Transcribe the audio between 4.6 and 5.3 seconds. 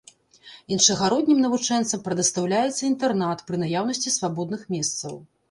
месцаў.